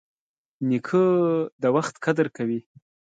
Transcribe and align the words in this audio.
نیکه 0.69 1.03
د 1.61 1.63
وخت 1.75 1.95
قدر 2.05 2.27
کوي. 2.37 2.59